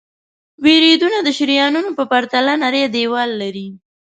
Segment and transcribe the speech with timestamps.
[0.63, 3.67] وریدونه د شریانونو په پرتله نری دیوال لري.